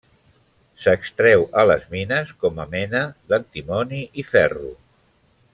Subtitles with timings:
[0.85, 4.77] S'extreu a les mines com a mena d'antimoni i ferro.